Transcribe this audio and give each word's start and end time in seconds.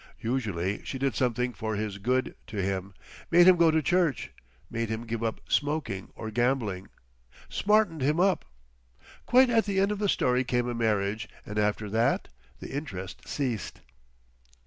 Usually 0.23 0.83
she 0.83 0.97
did 0.97 1.13
something 1.13 1.53
"for 1.53 1.75
his 1.75 1.99
good" 1.99 2.33
to 2.47 2.57
him, 2.59 2.95
made 3.29 3.47
him 3.47 3.55
go 3.55 3.69
to 3.69 3.83
church, 3.83 4.31
made 4.67 4.89
him 4.89 5.05
give 5.05 5.23
up 5.23 5.39
smoking 5.47 6.11
or 6.15 6.31
gambling, 6.31 6.87
smartened 7.49 8.01
him 8.01 8.19
up. 8.19 8.43
Quite 9.27 9.51
at 9.51 9.65
the 9.65 9.79
end 9.79 9.91
of 9.91 9.99
the 9.99 10.09
story 10.09 10.43
came 10.43 10.67
a 10.67 10.73
marriage, 10.73 11.29
and 11.45 11.59
after 11.59 11.87
that 11.91 12.29
the 12.59 12.71
interest 12.75 13.27
ceased. 13.27 13.81